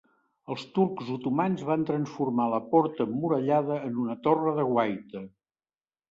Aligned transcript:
Els 0.53 0.61
turcs 0.75 1.09
otomans 1.15 1.59
van 1.67 1.83
transformar 1.89 2.47
la 2.53 2.59
porta 2.71 3.05
emmurallada 3.09 3.77
en 3.89 3.99
una 4.05 4.15
torre 4.29 4.55
de 4.61 4.65
guaita. 4.71 5.23